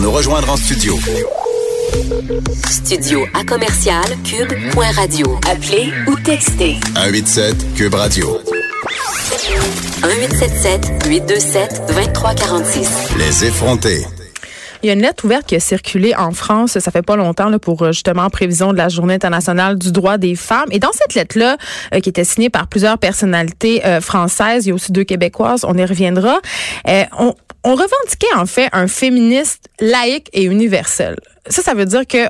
Pour 0.00 0.08
nous 0.08 0.16
rejoindre 0.16 0.48
en 0.50 0.56
studio. 0.56 0.98
Studio 2.70 3.26
à 3.34 3.44
commercial 3.44 4.02
cube.radio. 4.24 5.38
Appelez 5.46 5.92
ou 6.06 6.16
textez. 6.16 6.76
187 6.94 7.74
Cube 7.74 7.92
Radio. 7.92 8.40
1877 10.02 11.06
827 11.06 11.82
2346. 11.88 12.88
Les 13.18 13.44
effrontés. 13.44 14.06
Il 14.82 14.86
y 14.86 14.90
a 14.90 14.94
une 14.94 15.02
lettre 15.02 15.26
ouverte 15.26 15.44
qui 15.44 15.54
a 15.56 15.60
circulé 15.60 16.14
en 16.16 16.32
France, 16.32 16.78
ça 16.78 16.90
fait 16.90 17.02
pas 17.02 17.16
longtemps, 17.16 17.50
là, 17.50 17.58
pour 17.58 17.82
euh, 17.82 17.92
justement 17.92 18.22
en 18.22 18.30
prévision 18.30 18.72
de 18.72 18.78
la 18.78 18.88
Journée 18.88 19.12
internationale 19.12 19.78
du 19.78 19.92
droit 19.92 20.16
des 20.16 20.34
femmes. 20.34 20.68
Et 20.70 20.78
dans 20.78 20.92
cette 20.92 21.14
lettre-là, 21.14 21.58
euh, 21.94 22.00
qui 22.00 22.08
était 22.08 22.24
signée 22.24 22.48
par 22.48 22.66
plusieurs 22.66 22.96
personnalités 22.96 23.84
euh, 23.84 24.00
françaises, 24.00 24.64
il 24.64 24.70
y 24.70 24.72
a 24.72 24.74
aussi 24.74 24.92
deux 24.92 25.04
québécoises, 25.04 25.66
on 25.68 25.76
y 25.76 25.84
reviendra, 25.84 26.40
on, 27.18 27.34
on 27.64 27.74
revendiquait 27.74 28.34
en 28.36 28.46
fait 28.46 28.68
un 28.72 28.88
féministe 28.88 29.68
laïque 29.80 30.28
et 30.32 30.44
universel. 30.44 31.16
Ça, 31.48 31.62
ça 31.62 31.74
veut 31.74 31.84
dire 31.84 32.06
que 32.06 32.28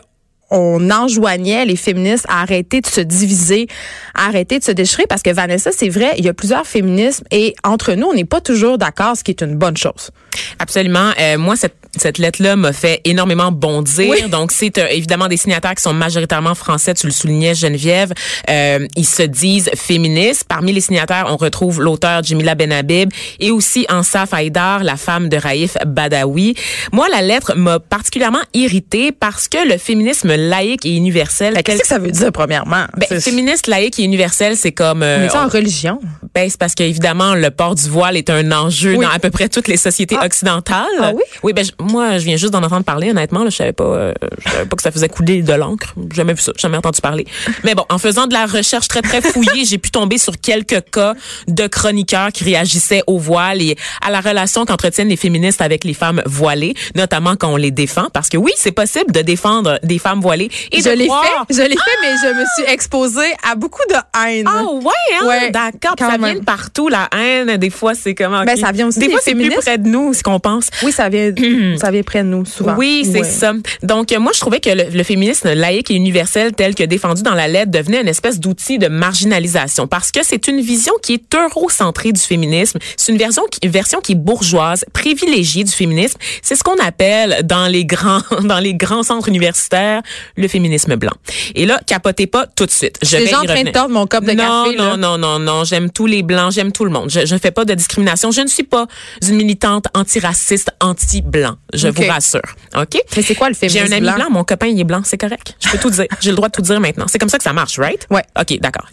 on 0.51 0.91
enjoignait 0.91 1.65
les 1.65 1.77
féministes 1.77 2.27
à 2.29 2.43
arrêter 2.43 2.81
de 2.81 2.87
se 2.87 3.01
diviser, 3.01 3.69
à 4.15 4.27
arrêter 4.27 4.59
de 4.59 4.65
se 4.65 4.73
déchirer, 4.73 5.07
parce 5.09 5.23
que 5.23 5.31
Vanessa, 5.31 5.71
c'est 5.73 5.89
vrai, 5.89 6.15
il 6.19 6.25
y 6.25 6.29
a 6.29 6.35
plusieurs 6.35 6.67
féminismes 6.67 7.25
et 7.31 7.55
entre 7.65 7.93
nous, 7.95 8.07
on 8.09 8.15
n'est 8.15 8.25
pas 8.25 8.41
toujours 8.41 8.79
d'accord, 8.79 9.17
ce 9.17 9.25
qui 9.25 9.31
est 9.31 9.43
une 9.43 9.57
bonne 9.57 9.77
chose. 9.77 10.11
Absolument. 10.59 11.11
Euh, 11.19 11.39
moi, 11.39 11.57
cette, 11.57 11.75
cette 11.97 12.19
lettre-là 12.19 12.57
m'a 12.57 12.73
fait 12.73 13.01
énormément 13.05 13.51
bondir. 13.51 14.29
Donc, 14.29 14.53
c'est 14.53 14.79
euh, 14.79 14.87
évidemment 14.91 15.29
des 15.29 15.37
signataires 15.37 15.75
qui 15.75 15.83
sont 15.83 15.93
majoritairement 15.93 16.55
français. 16.55 16.95
Tu 16.95 17.07
le 17.07 17.13
soulignais, 17.13 17.55
Geneviève. 17.55 18.13
Euh, 18.49 18.87
ils 18.97 19.07
se 19.07 19.23
disent 19.23 19.71
féministes. 19.75 20.45
Parmi 20.49 20.73
les 20.73 20.81
signataires, 20.81 21.27
on 21.29 21.37
retrouve 21.37 21.81
l'auteur 21.81 22.23
Jimila 22.23 22.55
Benhabib 22.55 23.11
et 23.41 23.51
aussi 23.51 23.87
Ansaf 23.89 24.33
Haïdar, 24.35 24.85
la 24.85 24.97
femme 24.97 25.29
de 25.29 25.37
Raif 25.37 25.77
Badawi. 25.85 26.55
Moi, 26.93 27.09
la 27.11 27.23
lettre 27.23 27.55
m'a 27.57 27.81
particulièrement 27.81 28.43
irritée 28.55 29.13
parce 29.13 29.49
que 29.49 29.67
le 29.67 29.79
féminisme 29.79 30.35
laïque 30.49 30.87
et 30.87 30.95
universel... 30.97 31.61
Qu'est-ce 31.63 31.83
que 31.83 31.87
ça 31.87 31.99
veut 31.99 32.11
dire, 32.11 32.33
premièrement? 32.33 32.85
Ben, 32.97 33.21
féministe, 33.21 33.67
laïque 33.67 33.99
et 33.99 34.05
universel, 34.05 34.57
c'est 34.57 34.73
comme... 34.73 35.03
Euh, 35.03 35.19
on 35.21 35.35
est 35.35 35.37
en 35.37 35.49
religion? 35.49 36.01
Ben, 36.35 36.49
c'est 36.49 36.59
parce 36.59 36.75
qu'évidemment, 36.75 37.35
le 37.35 37.51
port 37.51 37.75
du 37.75 37.89
voile 37.89 38.17
est 38.17 38.31
un 38.31 38.53
enjeu 38.53 38.97
dans 38.97 39.09
à 39.09 39.19
peu 39.19 39.31
près 39.31 39.49
toutes 39.49 39.69
les 39.69 39.77
sociétés 39.77 40.17
ah. 40.19 40.27
occidentales. 40.27 40.87
Ah 41.01 41.13
oui? 41.15 41.23
Oui, 41.43 41.53
ben, 41.53 41.65
moi, 41.81 42.19
je 42.19 42.25
viens 42.25 42.37
juste 42.37 42.53
d'en 42.53 42.63
entendre 42.63 42.85
parler, 42.85 43.11
honnêtement. 43.11 43.45
Là, 43.45 43.51
je 43.51 43.57
savais 43.57 43.73
pas, 43.73 43.85
euh, 43.85 44.15
je 44.45 44.51
savais 44.51 44.67
pas 44.67 44.77
que 44.77 44.83
ça 44.83 44.91
faisait 44.91 45.09
couler 45.09 45.43
de 45.43 45.53
l'encre. 45.53 45.95
Jamais 46.15 46.35
vu 46.35 46.41
ça, 46.41 46.53
jamais 46.57 46.77
entendu 46.77 47.01
parler. 47.01 47.27
Mais 47.65 47.75
bon, 47.75 47.85
en 47.89 47.99
faisant 47.99 48.27
de 48.27 48.33
la 48.33 48.47
recherche 48.47 48.89
très, 48.89 49.03
très 49.03 49.21
fouillée, 49.21 49.65
j'ai 49.65 49.79
pu 49.79 49.91
tomber 49.91 50.19
sur 50.19 50.39
quelques 50.41 50.83
cas 50.91 51.15
de 51.49 51.67
chroniqueurs 51.67 52.31
qui 52.33 52.45
réagissaient 52.45 53.03
au 53.07 53.19
voile 53.19 53.61
et 53.61 53.77
à 54.01 54.11
la 54.11 54.21
relation 54.21 54.65
qu'entretiennent 54.65 55.09
les 55.09 55.17
féministes 55.17 55.61
avec 55.61 55.85
les 55.85 55.95
femmes 55.95 56.23
voilées, 56.27 56.75
notamment 56.95 57.37
quand 57.37 57.53
on 57.53 57.57
les 57.57 57.71
défend. 57.71 58.07
Parce 58.13 58.29
que 58.29 58.37
oui, 58.37 58.53
c'est 58.57 58.73
possible 58.73 59.11
de 59.13 59.21
défendre 59.21 59.79
des 59.83 59.99
femmes 59.99 60.21
voilées 60.21 60.30
et 60.39 60.81
je 60.81 60.91
l'ai 60.91 61.07
fait, 61.07 61.55
je 61.55 61.63
l'ai 61.63 61.69
fait, 61.69 61.97
mais 62.03 62.15
je 62.23 62.35
me 62.35 62.45
suis 62.57 62.73
exposée 62.73 63.33
à 63.49 63.55
beaucoup 63.55 63.83
de 63.89 63.95
haine. 63.95 64.47
Ah 64.49 64.65
ouais, 64.65 64.93
hein? 65.21 65.27
ouais 65.27 65.51
d'accord. 65.51 65.95
Ça 65.99 66.17
vient 66.17 66.35
de 66.35 66.45
partout, 66.45 66.89
la 66.89 67.09
haine. 67.17 67.57
Des 67.57 67.71
fois, 67.71 67.95
c'est 67.95 68.15
comment? 68.15 68.45
Ben, 68.45 68.57
ça 68.57 68.73
vient 68.73 68.89
aussi 68.89 68.99
des, 68.99 69.07
des 69.07 69.13
fois, 69.13 69.21
c'est 69.23 69.35
plus 69.35 69.51
près 69.51 69.79
de 69.79 69.89
nous, 69.89 70.15
ce 70.15 70.23
qu'on 70.23 70.41
pense. 70.41 70.71
Oui, 70.83 70.93
ça 70.93 71.09
vient, 71.09 71.33
ça 71.79 71.91
vient 71.91 72.03
près 72.03 72.23
de 72.23 72.29
nous, 72.29 72.45
souvent. 72.45 72.75
Oui, 72.77 73.07
c'est 73.11 73.25
ça. 73.25 73.53
Donc, 73.83 74.13
moi, 74.19 74.33
je 74.35 74.41
trouvais 74.41 74.61
que 74.61 74.71
le, 74.71 75.03
féminisme 75.03 75.53
laïque 75.53 75.91
et 75.91 75.95
universel 75.95 76.53
tel 76.53 76.75
que 76.75 76.85
défendu 76.85 77.23
dans 77.23 77.35
la 77.35 77.49
lettre 77.49 77.71
devenait 77.71 78.03
une 78.03 78.09
espèce 78.09 78.39
d'outil 78.39 78.79
de 78.79 78.89
marginalisation 78.89 79.87
parce 79.87 80.11
que 80.11 80.21
c'est 80.23 80.47
une 80.47 80.61
vision 80.61 80.93
qui 81.03 81.15
est 81.15 81.35
eurocentrée 81.35 82.13
du 82.13 82.21
féminisme. 82.21 82.79
C'est 82.97 83.13
une 83.13 83.19
version 83.19 83.43
qui, 83.51 83.67
version 83.67 84.01
qui 84.01 84.13
est 84.13 84.17
bourgeoise, 84.17 84.85
privilégiée 84.93 85.65
du 85.65 85.73
féminisme. 85.73 86.19
C'est 86.43 86.55
ce 86.55 86.63
qu'on 86.63 86.77
appelle 86.77 87.41
dans 87.45 87.67
les 87.67 87.85
grands, 87.85 88.23
dans 88.43 88.59
les 88.59 88.75
grands 88.75 89.03
centres 89.03 89.29
universitaires 89.29 90.03
le 90.37 90.49
féminisme 90.49 90.97
blanc. 90.97 91.13
Et 91.55 91.67
là, 91.67 91.81
capotez 91.87 92.27
pas 92.27 92.47
tout 92.47 92.67
de 92.67 92.71
suite. 92.71 92.99
Je 93.03 93.17
vais 93.17 93.25
déjà 93.25 93.41
en 93.41 93.45
train 93.45 93.63
de 93.63 93.71
tordre 93.71 93.91
mon 93.91 94.07
cop 94.07 94.25
de 94.25 94.33
non, 94.33 94.65
café. 94.65 94.77
Non, 94.77 94.97
non, 94.97 95.19
non, 95.19 95.39
non, 95.39 95.65
J'aime 95.65 95.91
tous 95.91 96.07
les 96.07 96.23
blancs, 96.23 96.53
j'aime 96.53 96.73
tout 96.73 96.85
le 96.85 96.91
monde. 96.91 97.11
Je 97.11 97.33
ne 97.33 97.39
fais 97.41 97.51
pas 97.51 97.65
de 97.65 97.75
discrimination. 97.75 98.31
Je 98.31 98.41
ne 98.41 98.49
suis 98.49 98.65
pas 98.65 98.87
une 99.23 99.37
militante 99.37 99.87
antiraciste, 99.95 100.71
anti-blanc. 100.81 101.57
Je 101.73 101.89
vous 101.89 102.03
rassure. 102.07 102.41
OK? 102.77 103.01
Mais 103.17 103.23
c'est 103.23 103.35
quoi 103.35 103.49
le 103.49 103.55
féminisme 103.55 103.87
J'ai 103.87 103.95
un 103.95 103.97
ami 103.97 104.11
blanc? 104.17 104.31
mon 104.31 104.45
copain, 104.45 104.67
il 104.67 104.79
est 104.79 104.85
blanc, 104.85 105.03
c'est 105.05 105.19
correct. 105.19 105.57
Je 105.61 105.71
peux 105.71 105.79
tout 105.79 105.91
dire. 105.91 106.07
J'ai 106.21 106.31
le 106.31 106.37
droit 106.37 106.49
de 106.49 106.53
tout 106.53 106.63
dire 106.63 106.81
maintenant. 106.81 107.07
C'est 107.09 107.19
comme 107.19 107.29
ça 107.29 107.39
que 107.39 107.45
ça 107.45 107.53
marche, 107.53 107.79
right? 107.79 108.07
Ouais. 108.11 108.25
OK, 108.39 108.59
d'accord. 108.61 108.87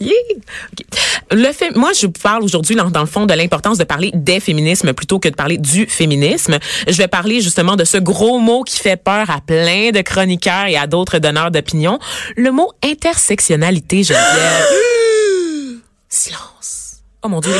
Le 1.30 1.52
fait, 1.52 1.74
moi, 1.76 1.92
je 1.98 2.06
parle 2.06 2.42
aujourd'hui, 2.42 2.74
dans 2.76 3.00
le 3.00 3.06
fond, 3.06 3.26
de 3.26 3.34
l'importance 3.34 3.78
de 3.78 3.84
parler 3.84 4.10
des 4.14 4.40
féminismes 4.40 4.92
plutôt 4.92 5.18
que 5.18 5.28
de 5.28 5.34
parler 5.34 5.58
du 5.58 5.86
féminisme. 5.86 6.58
Je 6.86 6.96
vais 6.96 7.08
parler 7.08 7.40
justement 7.40 7.76
de 7.76 7.84
ce 7.84 7.98
gros 7.98 8.38
mot 8.38 8.62
qui 8.62 8.78
fait 8.78 8.96
peur 8.96 9.30
à 9.30 9.40
plein 9.40 9.90
de 9.90 10.00
chroniqueurs 10.00 10.66
et 10.66 10.76
à 10.76 10.86
d'autres 10.86 11.17
donneurs 11.18 11.50
d'opinion. 11.50 11.98
Le 12.36 12.50
mot 12.50 12.72
intersectionnalité, 12.84 14.02
je 14.04 14.14
Silence. 16.08 16.96
Oh 17.22 17.28
mon 17.28 17.40
Dieu. 17.40 17.52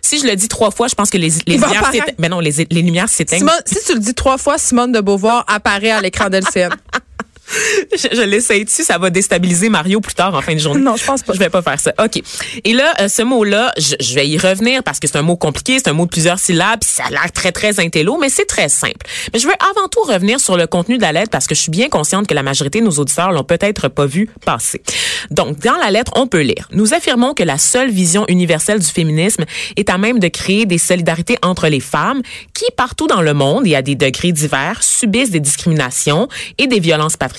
si 0.00 0.18
je 0.18 0.26
le 0.26 0.34
dis 0.36 0.48
trois 0.48 0.70
fois, 0.70 0.88
je 0.88 0.94
pense 0.94 1.10
que 1.10 1.18
les, 1.18 1.30
les 1.46 1.56
lumières 1.58 1.90
s'éteignent. 1.92 2.14
Mais 2.18 2.28
non, 2.28 2.40
les, 2.40 2.52
les 2.70 2.82
lumières 2.82 3.08
s'éteignent. 3.08 3.46
Si 3.66 3.84
tu 3.84 3.94
le 3.94 4.00
dis 4.00 4.14
trois 4.14 4.38
fois, 4.38 4.58
Simone 4.58 4.92
de 4.92 5.00
Beauvoir 5.00 5.44
apparaît 5.48 5.90
à 5.90 6.00
l'écran 6.00 6.30
de 6.30 6.38
l'CN. 6.38 6.70
je, 7.92 8.08
je 8.16 8.22
l'essaye 8.22 8.64
dessus, 8.64 8.82
ça 8.82 8.98
va 8.98 9.10
déstabiliser 9.10 9.68
Mario 9.68 10.00
plus 10.00 10.14
tard 10.14 10.34
en 10.34 10.42
fin 10.42 10.54
de 10.54 10.58
journée? 10.58 10.80
Non, 10.80 10.96
je 10.96 11.04
pense 11.04 11.22
pas. 11.22 11.32
Je 11.32 11.38
vais 11.38 11.50
pas 11.50 11.62
faire 11.62 11.78
ça. 11.78 11.92
OK. 12.02 12.20
Et 12.64 12.72
là, 12.72 12.92
euh, 13.00 13.08
ce 13.08 13.22
mot-là, 13.22 13.72
je, 13.78 13.94
je, 14.00 14.14
vais 14.14 14.26
y 14.26 14.38
revenir 14.38 14.82
parce 14.82 14.98
que 14.98 15.06
c'est 15.06 15.16
un 15.16 15.22
mot 15.22 15.36
compliqué, 15.36 15.78
c'est 15.78 15.88
un 15.88 15.92
mot 15.92 16.04
de 16.04 16.10
plusieurs 16.10 16.38
syllabes, 16.38 16.80
ça 16.82 17.04
a 17.04 17.10
l'air 17.10 17.30
très, 17.32 17.52
très 17.52 17.78
intello, 17.80 18.18
mais 18.20 18.28
c'est 18.28 18.44
très 18.44 18.68
simple. 18.68 19.06
Mais 19.32 19.38
je 19.38 19.46
veux 19.46 19.54
avant 19.70 19.88
tout 19.88 20.02
revenir 20.02 20.40
sur 20.40 20.56
le 20.56 20.66
contenu 20.66 20.96
de 20.96 21.02
la 21.02 21.12
lettre 21.12 21.30
parce 21.30 21.46
que 21.46 21.54
je 21.54 21.60
suis 21.60 21.70
bien 21.70 21.88
consciente 21.88 22.26
que 22.26 22.34
la 22.34 22.42
majorité 22.42 22.80
de 22.80 22.84
nos 22.84 22.92
auditeurs 22.92 23.32
l'ont 23.32 23.44
peut-être 23.44 23.88
pas 23.88 24.06
vu 24.06 24.28
passer. 24.44 24.82
Donc, 25.30 25.60
dans 25.60 25.76
la 25.76 25.90
lettre, 25.90 26.12
on 26.16 26.26
peut 26.26 26.42
lire. 26.42 26.68
Nous 26.72 26.94
affirmons 26.94 27.34
que 27.34 27.42
la 27.42 27.58
seule 27.58 27.90
vision 27.90 28.24
universelle 28.28 28.80
du 28.80 28.86
féminisme 28.86 29.44
est 29.76 29.90
à 29.90 29.98
même 29.98 30.18
de 30.18 30.28
créer 30.28 30.66
des 30.66 30.78
solidarités 30.78 31.38
entre 31.42 31.68
les 31.68 31.80
femmes 31.80 32.22
qui, 32.54 32.64
partout 32.76 33.06
dans 33.06 33.22
le 33.22 33.34
monde 33.34 33.66
et 33.66 33.76
à 33.76 33.82
des 33.82 33.94
degrés 33.94 34.32
divers, 34.32 34.82
subissent 34.82 35.30
des 35.30 35.40
discriminations 35.40 36.28
et 36.58 36.66
des 36.66 36.80
violences 36.80 37.16
patriarcales 37.16 37.35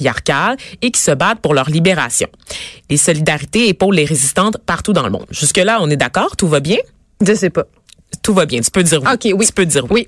et 0.81 0.91
qui 0.91 1.01
se 1.01 1.11
battent 1.11 1.39
pour 1.39 1.53
leur 1.53 1.69
libération. 1.69 2.27
Les 2.89 2.97
solidarités 2.97 3.67
épaulent 3.69 3.95
les 3.95 4.05
résistantes 4.05 4.57
partout 4.57 4.93
dans 4.93 5.03
le 5.03 5.11
monde. 5.11 5.25
Jusque-là, 5.29 5.79
on 5.81 5.89
est 5.89 5.97
d'accord? 5.97 6.35
Tout 6.35 6.47
va 6.47 6.59
bien? 6.59 6.77
Je 7.25 7.33
sais 7.33 7.49
pas 7.49 7.65
tout 8.23 8.33
va 8.33 8.45
bien. 8.45 8.59
Tu 8.61 8.71
peux 8.71 8.83
dire 8.83 9.01
oui. 9.01 9.09
OK, 9.13 9.37
oui. 9.39 9.45
Tu 9.45 9.53
peux 9.53 9.65
dire 9.65 9.89
oui. 9.89 10.07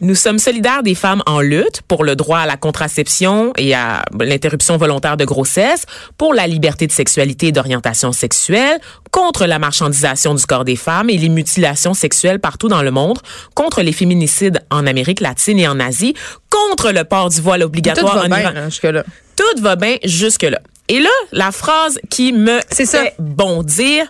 Nous 0.00 0.14
sommes 0.14 0.38
solidaires 0.38 0.82
des 0.82 0.94
femmes 0.94 1.22
en 1.26 1.40
lutte 1.40 1.82
pour 1.88 2.04
le 2.04 2.16
droit 2.16 2.40
à 2.40 2.46
la 2.46 2.56
contraception 2.56 3.52
et 3.56 3.74
à 3.74 4.04
l'interruption 4.20 4.76
volontaire 4.76 5.16
de 5.16 5.24
grossesse, 5.24 5.86
pour 6.18 6.34
la 6.34 6.46
liberté 6.46 6.86
de 6.86 6.92
sexualité 6.92 7.48
et 7.48 7.52
d'orientation 7.52 8.12
sexuelle, 8.12 8.78
contre 9.10 9.46
la 9.46 9.58
marchandisation 9.58 10.34
du 10.34 10.44
corps 10.44 10.64
des 10.64 10.76
femmes 10.76 11.08
et 11.10 11.16
les 11.16 11.28
mutilations 11.28 11.94
sexuelles 11.94 12.38
partout 12.38 12.68
dans 12.68 12.82
le 12.82 12.90
monde, 12.90 13.18
contre 13.54 13.82
les 13.82 13.92
féminicides 13.92 14.60
en 14.70 14.86
Amérique 14.86 15.20
latine 15.20 15.58
et 15.58 15.68
en 15.68 15.80
Asie, 15.80 16.14
contre 16.50 16.92
le 16.92 17.04
port 17.04 17.30
du 17.30 17.40
voile 17.40 17.62
obligatoire 17.62 18.12
Tout 18.12 18.18
va 18.18 18.24
en 18.24 18.28
bien, 18.28 18.52
hein, 18.54 18.68
jusque-là. 18.68 19.04
Tout 19.36 19.62
va 19.62 19.76
bien 19.76 19.96
jusque-là. 20.04 20.60
Et 20.88 21.00
là, 21.00 21.08
la 21.32 21.50
phrase 21.50 21.98
qui 22.10 22.32
me 22.32 22.60
C'est 22.70 22.84
ça. 22.84 23.04
fait 23.04 23.14
bondir, 23.18 24.06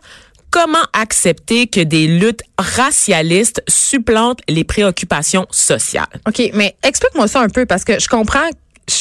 comment 0.54 0.78
accepter 0.92 1.66
que 1.66 1.80
des 1.80 2.06
luttes 2.06 2.42
racialistes 2.56 3.60
supplantent 3.66 4.40
les 4.48 4.62
préoccupations 4.62 5.46
sociales? 5.50 6.06
OK, 6.28 6.50
mais 6.54 6.76
explique-moi 6.84 7.26
ça 7.26 7.40
un 7.40 7.48
peu 7.48 7.66
parce 7.66 7.82
que 7.82 7.98
je 7.98 8.08
comprends. 8.08 8.48
Je, 8.88 8.94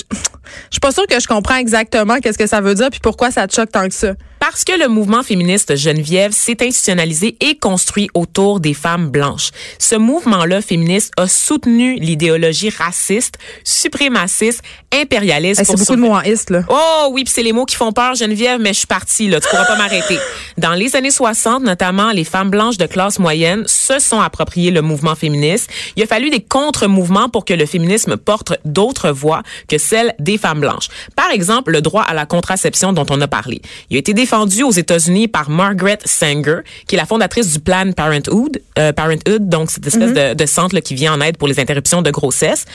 suis 0.72 0.80
pas 0.82 0.92
sûre 0.92 1.06
que 1.06 1.20
je 1.20 1.28
comprends 1.28 1.58
exactement 1.58 2.20
qu'est-ce 2.20 2.40
que 2.40 2.48
ça 2.48 2.60
veut 2.60 2.74
dire 2.74 2.90
puis 2.90 3.02
pourquoi 3.04 3.30
ça 3.30 3.46
te 3.46 3.54
choque 3.54 3.72
tant 3.72 3.88
que 3.88 3.94
ça. 3.94 4.14
Parce 4.46 4.66
que 4.66 4.78
le 4.78 4.90
mouvement 4.90 5.24
féministe 5.24 5.78
Geneviève 5.78 6.34
s'est 6.34 6.58
institutionnalisé 6.62 7.38
et 7.40 7.56
construit 7.56 8.10
autour 8.14 8.60
des 8.60 8.74
femmes 8.74 9.08
blanches. 9.10 9.52
Ce 9.80 9.96
mouvement-là 9.96 10.62
féministe 10.62 11.14
a 11.16 11.30
soutenu 11.30 11.96
l'idéologie 11.96 12.70
raciste, 12.70 13.36
suprémaciste, 13.64 14.62
impérialiste. 14.94 15.62
Hey, 15.62 15.66
c'est 15.66 15.78
beaucoup 15.78 15.96
de 15.96 16.02
mots 16.02 16.16
en 16.16 16.22
ist, 16.24 16.50
là. 16.50 16.64
Oh 16.68 17.08
oui, 17.12 17.24
puis 17.24 17.32
c'est 17.34 17.42
les 17.42 17.54
mots 17.54 17.64
qui 17.64 17.78
font 17.78 17.94
peur, 17.94 18.16
Geneviève, 18.16 18.60
mais 18.60 18.74
je 18.74 18.80
suis 18.80 18.88
partie, 18.88 19.30
là. 19.30 19.40
Tu 19.40 19.48
pourras 19.48 19.64
pas 19.64 19.78
m'arrêter. 19.78 20.20
Dans 20.58 20.74
les 20.74 20.98
années 20.98 21.10
60, 21.10 21.64
notamment, 21.64 22.12
les 22.12 22.26
femmes 22.26 22.50
blanches 22.50 22.78
de 22.78 22.86
classe 22.86 23.20
moyenne 23.20 23.64
se 23.66 24.00
sont 24.00 24.20
appropriées 24.20 24.72
le 24.72 24.82
mouvement 24.82 25.16
féministe. 25.16 25.70
Il 25.96 26.04
a 26.04 26.06
fallu 26.06 26.30
des 26.30 26.42
contre-mouvements 26.42 27.30
pour 27.30 27.46
que 27.46 27.54
le 27.54 27.66
féminisme 27.66 28.18
porte 28.18 28.56
d'autres 28.66 29.10
voix 29.10 29.42
que 29.70 29.78
celles 29.78 30.14
des 30.20 30.38
femmes 30.38 30.60
blanches. 30.60 30.90
Par 31.16 31.32
exemple, 31.32 31.72
le 31.72 31.80
droit 31.80 32.04
à 32.04 32.14
la 32.14 32.26
contraception 32.26 32.92
dont 32.92 33.06
on 33.10 33.22
a 33.22 33.28
parlé. 33.30 33.62
Il 33.90 33.96
a 33.96 34.00
été 34.00 34.14
défendu 34.14 34.33
aux 34.34 34.72
États-Unis 34.72 35.28
par 35.28 35.50
Margaret 35.50 36.00
Sanger, 36.06 36.62
qui 36.88 36.96
est 36.96 36.98
la 36.98 37.06
fondatrice 37.06 37.54
du 37.54 37.60
Planned 37.60 37.94
Parenthood, 37.94 38.62
euh, 38.80 38.92
Parenthood 38.92 39.48
donc 39.48 39.70
cette 39.70 39.86
espèce 39.86 40.14
de, 40.14 40.34
de, 40.34 40.46
centre 40.48 40.74
là, 40.74 40.82
qui 40.82 40.96
vient 40.96 41.14
en 41.14 41.22
aide 41.22 41.38
pour 41.38 41.48
les 41.48 41.60
interruptions 41.60 42.02
de 42.02 42.10
grossesse 42.10 42.66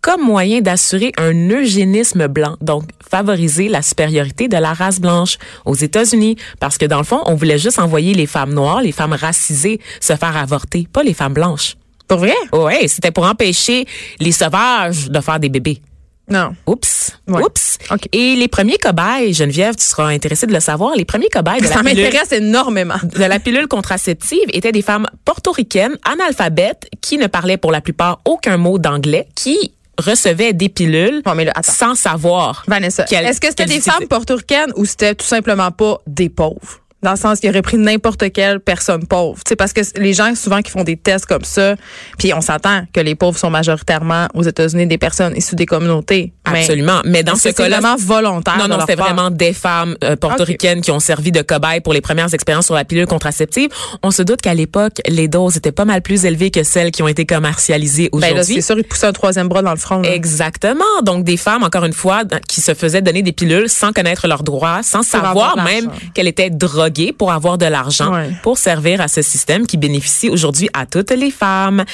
comme 0.00 0.22
moyen 0.22 0.60
d'assurer 0.60 1.12
un 1.16 1.48
eugénisme 1.50 2.28
blanc, 2.28 2.56
donc 2.60 2.84
favoriser 3.08 3.68
la 3.68 3.82
supériorité 3.82 4.46
de 4.46 4.56
la 4.56 4.72
race 4.72 5.00
blanche 5.00 5.36
aux 5.64 5.74
États-Unis, 5.74 6.36
parce 6.60 6.78
que 6.78 6.86
dans 6.86 6.98
le 6.98 7.04
fond, 7.04 7.22
on 7.26 7.34
voulait 7.34 7.58
juste 7.58 7.78
envoyer 7.78 8.14
les 8.14 8.26
femmes 8.26 8.52
noires, 8.52 8.82
les 8.82 8.92
femmes 8.92 9.14
racisées 9.14 9.80
se 10.00 10.14
faire 10.14 10.36
avorter, 10.36 10.86
pas 10.92 11.02
les 11.02 11.14
femmes 11.14 11.34
blanches. 11.34 11.76
Pour 12.06 12.18
vrai? 12.18 12.34
Ouais, 12.52 12.86
c'était 12.86 13.10
pour 13.10 13.26
empêcher 13.26 13.84
les 14.20 14.30
sauvages 14.30 15.08
de 15.08 15.20
faire 15.20 15.40
des 15.40 15.48
bébés. 15.48 15.80
Non. 16.28 16.54
Oups. 16.66 17.12
Ouais. 17.28 17.42
Oups. 17.42 17.78
OK. 17.90 18.08
Et 18.12 18.34
les 18.36 18.48
premiers 18.48 18.78
cobayes, 18.78 19.32
Geneviève, 19.32 19.76
tu 19.76 19.84
seras 19.84 20.06
intéressée 20.08 20.46
de 20.46 20.52
le 20.52 20.60
savoir, 20.60 20.94
les 20.96 21.04
premiers 21.04 21.28
cobayes 21.28 21.60
de 21.60 21.66
Ça 21.66 21.76
la 21.76 21.82
pilule, 21.84 22.04
m'intéresse 22.04 22.32
énormément. 22.32 22.96
de 23.02 23.24
la 23.24 23.38
pilule 23.38 23.68
contraceptive 23.68 24.44
étaient 24.52 24.72
des 24.72 24.82
femmes 24.82 25.06
portoricaines, 25.24 25.96
analphabètes, 26.04 26.88
qui 27.00 27.18
ne 27.18 27.26
parlaient 27.28 27.56
pour 27.58 27.70
la 27.72 27.80
plupart 27.80 28.20
aucun 28.24 28.56
mot 28.56 28.78
d'anglais, 28.78 29.28
qui 29.36 29.72
recevaient 29.98 30.52
des 30.52 30.68
pilules 30.68 31.22
Bon, 31.24 31.34
mais 31.34 31.44
là, 31.44 31.52
sans 31.62 31.94
savoir. 31.94 32.64
Vanessa, 32.66 33.04
est-ce 33.04 33.40
que 33.40 33.48
c'était 33.48 33.64
des 33.66 33.80
femmes 33.80 34.06
portoricaines 34.08 34.72
ou 34.76 34.84
c'était 34.84 35.14
tout 35.14 35.24
simplement 35.26 35.70
pas 35.70 35.98
des 36.06 36.28
pauvres? 36.28 36.80
Dans 37.06 37.12
le 37.12 37.16
sens 37.18 37.38
qu'il 37.38 37.48
aurait 37.50 37.62
pris 37.62 37.78
n'importe 37.78 38.32
quelle 38.32 38.58
personne 38.58 39.06
pauvre. 39.06 39.36
Tu 39.44 39.50
sais, 39.50 39.54
parce 39.54 39.72
que 39.72 39.80
les 39.96 40.12
gens, 40.12 40.34
souvent, 40.34 40.60
qui 40.60 40.72
font 40.72 40.82
des 40.82 40.96
tests 40.96 41.26
comme 41.26 41.44
ça, 41.44 41.76
puis 42.18 42.34
on 42.34 42.40
s'entend 42.40 42.82
que 42.92 42.98
les 42.98 43.14
pauvres 43.14 43.38
sont 43.38 43.48
majoritairement 43.48 44.26
aux 44.34 44.42
États-Unis 44.42 44.88
des 44.88 44.98
personnes 44.98 45.36
issues 45.36 45.54
des 45.54 45.66
communautés. 45.66 46.32
Absolument. 46.44 47.02
Mais 47.04 47.22
dans 47.22 47.36
ce 47.36 47.42
c'est 47.42 47.54
cas-là, 47.54 47.78
vraiment 47.78 47.94
volontaire. 47.96 48.58
Non, 48.58 48.66
non, 48.66 48.80
c'était 48.80 48.96
part? 48.96 49.06
vraiment 49.14 49.30
des 49.30 49.52
femmes 49.52 49.96
euh, 50.02 50.16
portoricaines 50.16 50.80
qui 50.80 50.90
ont 50.90 50.98
servi 50.98 51.30
de 51.30 51.42
cobayes 51.42 51.80
pour 51.80 51.92
les 51.92 52.00
premières 52.00 52.34
expériences 52.34 52.66
sur 52.66 52.74
la 52.74 52.84
pilule 52.84 53.06
contraceptive. 53.06 53.68
On 54.02 54.10
se 54.10 54.22
doute 54.22 54.40
qu'à 54.42 54.54
l'époque, 54.54 54.94
les 55.08 55.28
doses 55.28 55.56
étaient 55.56 55.70
pas 55.70 55.84
mal 55.84 56.02
plus 56.02 56.24
élevées 56.24 56.50
que 56.50 56.64
celles 56.64 56.90
qui 56.90 57.04
ont 57.04 57.08
été 57.08 57.24
commercialisées 57.24 58.08
Ben 58.12 58.18
là, 58.20 58.32
aujourd'hui. 58.32 58.56
c'est 58.56 58.60
sûr, 58.62 58.78
ils 58.78 58.84
poussaient 58.84 59.06
un 59.06 59.12
troisième 59.12 59.46
bras 59.46 59.62
dans 59.62 59.70
le 59.70 59.76
front. 59.76 60.00
là. 60.00 60.12
Exactement. 60.12 60.84
Donc, 61.04 61.22
des 61.22 61.36
femmes, 61.36 61.62
encore 61.62 61.84
une 61.84 61.92
fois, 61.92 62.22
qui 62.48 62.60
se 62.60 62.74
faisaient 62.74 63.00
donner 63.00 63.22
des 63.22 63.32
pilules 63.32 63.68
sans 63.68 63.92
connaître 63.92 64.26
leurs 64.26 64.42
droits, 64.42 64.82
sans 64.82 65.04
savoir 65.04 65.56
même 65.62 65.88
qu'elles 66.14 66.26
étaient 66.26 66.50
droguées 66.50 66.95
pour 67.16 67.32
avoir 67.32 67.58
de 67.58 67.66
l'argent, 67.66 68.12
Ouais. 68.12 68.30
pour 68.42 68.58
servir 68.58 69.00
à 69.00 69.08
ce 69.08 69.22
système 69.22 69.66
qui 69.66 69.76
bénéficie 69.76 70.28
aujourd'hui 70.28 70.68
à 70.72 70.86
toutes 70.86 71.10
les 71.10 71.30
femmes. 71.30 71.84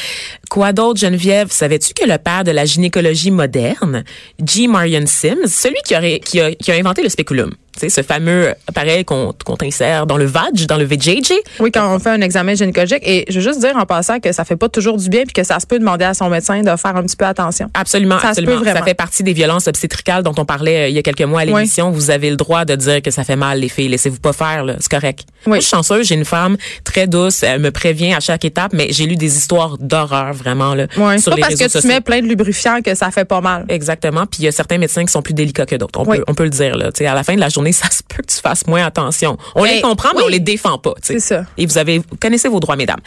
Quoi 0.51 0.73
d'autre, 0.73 1.01
Geneviève? 1.01 1.51
Savais-tu 1.51 1.95
que 1.95 2.09
le 2.09 2.19
père 2.19 2.45
de 2.45 2.51
la 2.51 2.65
gynécologie 2.65 3.31
moderne, 3.31 4.05
G. 4.45 4.67
Marion 4.69 5.05
Sims, 5.07 5.47
celui 5.49 5.77
qui, 5.85 5.97
aurait, 5.97 6.21
qui, 6.21 6.41
a, 6.41 6.53
qui 6.55 6.71
a 6.71 6.75
inventé 6.75 7.03
le 7.03 7.09
spéculum, 7.09 7.53
tu 7.75 7.81
sais, 7.81 7.89
ce 7.89 8.03
fameux 8.03 8.55
appareil 8.69 9.05
qu'on 9.05 9.33
qu'on 9.45 9.57
insère 9.63 10.07
dans 10.07 10.17
le 10.17 10.27
vag, 10.27 10.67
dans 10.69 10.77
le 10.77 10.85
VJJ, 10.85 11.33
Oui, 11.61 11.71
quand 11.73 11.95
on 11.95 11.99
fait 11.99 12.11
un 12.11 12.21
examen 12.21 12.55
gynécologique. 12.55 13.03
Et 13.03 13.25
je 13.29 13.35
veux 13.35 13.41
juste 13.41 13.61
dire 13.61 13.77
en 13.77 13.87
passant 13.87 14.21
que 14.21 14.31
ça 14.33 14.45
fait 14.45 14.57
pas 14.57 14.69
toujours 14.69 14.97
du 14.99 15.09
bien 15.09 15.23
puis 15.25 15.33
que 15.33 15.43
ça 15.45 15.59
se 15.61 15.67
peut 15.67 15.79
demander 15.79 16.05
à 16.05 16.15
son 16.15 16.29
médecin 16.29 16.61
de 16.61 16.77
faire 16.77 16.97
un 16.97 17.03
petit 17.03 17.17
peu 17.17 17.25
attention. 17.25 17.71
Absolument, 17.75 18.17
Ça 18.17 18.23
se 18.23 18.27
absolument. 18.29 18.53
peut 18.55 18.59
vraiment. 18.65 18.79
Ça 18.81 18.85
fait 18.85 18.95
partie 18.95 19.23
des 19.23 19.33
violences 19.33 19.67
obstétricales 19.69 20.23
dont 20.23 20.35
on 20.39 20.45
parlait 20.45 20.85
euh, 20.85 20.89
il 20.89 20.95
y 20.95 20.99
a 20.99 21.03
quelques 21.03 21.23
mois 21.23 21.41
à 21.41 21.45
Oui. 21.45 21.53
l'émission. 21.55 21.91
Vous 21.91 22.11
avez 22.11 22.31
le 22.31 22.37
droit 22.37 22.65
de 22.65 22.75
dire 22.77 23.01
que 23.03 23.11
ça 23.11 23.25
fait 23.25 23.37
mal, 23.37 23.59
les 23.61 23.69
filles. 23.69 23.89
Laissez-vous 23.89 24.21
pas 24.21 24.33
faire. 24.33 24.65
C'est 24.81 24.91
correct. 24.91 25.25
Moi, 25.47 25.57
je 25.57 25.63
suis 25.63 25.71
chanceuse. 25.71 26.07
J'ai 26.07 26.15
une 26.15 26.25
femme 26.25 26.57
très 26.85 27.07
douce. 27.07 27.43
Elle 27.43 27.61
me 27.61 27.71
prévient 27.71 28.15
à 28.15 28.21
chaque 28.21 28.45
étape, 28.45 28.73
mais 28.75 28.89
j'ai 28.91 29.07
lu 29.07 29.17
des 29.17 29.37
histoires 29.37 29.77
d'horreur, 29.79 30.33
vraiment, 30.35 30.75
là. 30.75 30.87
C'est 30.95 31.19
sur 31.21 31.31
pas 31.31 31.37
les 31.37 31.41
parce 31.43 31.53
réseaux 31.55 31.65
que 31.65 31.71
tu 31.71 31.79
sociaux. 31.79 31.89
mets 31.89 32.01
plein 32.01 32.21
de 32.21 32.27
lubrifiant 32.27 32.81
que 32.83 32.95
ça 32.95 33.11
fait 33.11 33.25
pas 33.25 33.41
mal. 33.41 33.65
Exactement. 33.69 34.27
Puis 34.27 34.41
il 34.41 34.45
y 34.45 34.49
a 34.49 34.53
certains 34.53 34.79
médecins 34.79 35.05
qui 35.05 35.13
sont 35.13 35.23
plus 35.23 35.35
délicats 35.35 35.67
que 35.67 35.77
d'autres. 35.77 36.01
On, 36.01 36.05
Oui. 36.05 36.19
peut, 36.19 36.25
on 36.29 36.35
peut 36.35 36.45
le 36.45 36.51
dire. 36.51 36.77
Là. 36.77 36.93
Tu 36.93 36.99
sais, 36.99 37.07
à 37.07 37.15
la 37.15 37.23
fin 37.23 37.35
de 37.35 37.41
la 37.41 37.49
journée, 37.49 37.62
ça 37.73 37.89
se 37.91 38.03
peut 38.03 38.23
que 38.23 38.33
tu 38.33 38.41
fasses 38.41 38.67
moins 38.67 38.85
attention. 38.85 39.37
On 39.55 39.63
Mais- 39.63 39.77
les 39.77 39.81
comprend, 39.83 40.09
mais 40.15 40.19
oui. 40.21 40.25
on 40.27 40.29
les 40.31 40.41
défend 40.41 40.79
pas. 40.79 40.95
C'est 41.03 41.21
ça. 41.21 41.45
Et 41.57 41.67
vous 41.67 41.79
avez, 41.79 41.99
vous 41.99 42.17
connaissez 42.21 42.49
vos 42.49 42.59
droits, 42.59 42.75
mesdames. 42.75 42.99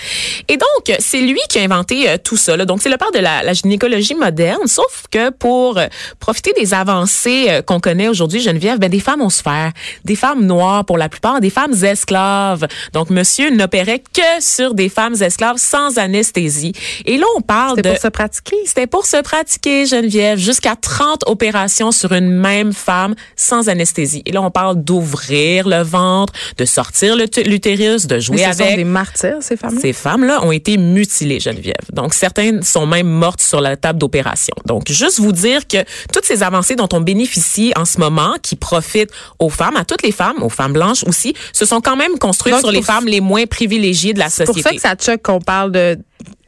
Et 0.47 0.55
donc, 0.55 0.95
c'est 0.99 1.19
lui 1.19 1.39
qui 1.49 1.59
a 1.59 1.63
inventé 1.63 2.07
euh, 2.09 2.17
tout 2.23 2.37
ça. 2.37 2.55
là. 2.55 2.63
Donc, 2.65 2.81
c'est 2.81 2.89
le 2.89 2.95
père 2.97 3.11
de 3.11 3.19
la, 3.19 3.43
la 3.43 3.51
gynécologie 3.53 4.15
moderne. 4.15 4.67
Sauf 4.67 5.03
que 5.11 5.31
pour 5.31 5.77
euh, 5.77 5.87
profiter 6.19 6.53
des 6.53 6.73
avancées 6.73 7.47
euh, 7.49 7.61
qu'on 7.61 7.79
connaît 7.81 8.07
aujourd'hui, 8.07 8.39
Geneviève, 8.39 8.79
ben, 8.79 8.89
des 8.89 8.99
femmes 8.99 9.21
ont 9.21 9.29
souffert. 9.29 9.71
Des 10.05 10.15
femmes 10.15 10.45
noires 10.45 10.85
pour 10.85 10.97
la 10.97 11.09
plupart, 11.09 11.41
des 11.41 11.49
femmes 11.49 11.73
esclaves. 11.83 12.67
Donc, 12.93 13.09
monsieur 13.09 13.49
n'opérait 13.49 13.99
que 13.99 14.21
sur 14.41 14.73
des 14.75 14.89
femmes 14.89 15.15
esclaves 15.21 15.57
sans 15.57 15.97
anesthésie. 15.97 16.73
Et 17.05 17.17
là, 17.17 17.25
on 17.37 17.41
parle 17.41 17.81
de... 17.81 17.89
pour 17.89 17.97
se 17.99 18.07
pratiquer. 18.07 18.55
C'était 18.65 18.87
pour 18.87 19.05
se 19.05 19.21
pratiquer, 19.21 19.85
Geneviève, 19.85 20.37
jusqu'à 20.37 20.75
30 20.75 21.23
opérations 21.27 21.91
sur 21.91 22.11
une 22.13 22.29
même 22.29 22.73
femme 22.73 23.15
sans 23.35 23.69
anesthésie. 23.69 24.21
Et 24.25 24.31
là, 24.31 24.41
on 24.45 24.51
parle 24.51 24.83
d'ouvrir 24.83 25.67
le 25.67 25.81
ventre, 25.81 26.33
de 26.57 26.65
sortir 26.65 27.15
l'utérus, 27.15 28.07
de 28.07 28.19
jouer 28.19 28.37
Mais 28.37 28.51
ce 28.51 28.57
sont 28.57 28.63
avec. 28.63 28.75
des 28.77 28.83
martyrs, 28.83 29.37
ces 29.41 29.57
femmes-là? 29.57 29.81
Ces 29.81 29.93
femmes-là 29.93 30.45
ont 30.45 30.51
été 30.51 30.77
mutilées, 30.77 31.39
Geneviève. 31.39 31.75
Donc, 31.93 32.13
certaines 32.13 32.63
sont 32.63 32.85
même 32.85 33.07
mortes 33.07 33.41
sur 33.41 33.61
la 33.61 33.75
table 33.77 33.99
d'opération. 33.99 34.55
Donc, 34.65 34.91
juste 34.91 35.19
vous 35.19 35.31
dire 35.31 35.67
que 35.67 35.83
toutes 36.13 36.25
ces 36.25 36.43
avancées 36.43 36.75
dont 36.75 36.89
on 36.93 37.01
bénéficie 37.01 37.73
en 37.75 37.85
ce 37.85 37.99
moment, 37.99 38.35
qui 38.41 38.55
profitent 38.55 39.11
aux 39.39 39.49
femmes, 39.49 39.75
à 39.75 39.85
toutes 39.85 40.03
les 40.03 40.11
femmes, 40.11 40.41
aux 40.41 40.49
femmes 40.49 40.73
blanches 40.73 41.03
aussi, 41.05 41.33
se 41.53 41.65
sont 41.65 41.81
quand 41.81 41.95
même 41.95 42.17
construites 42.17 42.55
Donc, 42.55 42.61
sur 42.61 42.71
les 42.71 42.81
femmes 42.81 43.07
les 43.07 43.21
moins 43.21 43.45
privilégiées 43.45 44.13
de 44.13 44.19
la 44.19 44.29
C'est 44.29 44.45
pour 44.45 44.55
société 44.55 44.79
ça 44.79 44.95
que 44.95 44.99
ça 45.03 45.11
choque 45.11 45.21
qu'on 45.21 45.39
parle 45.39 45.71
de 45.71 45.97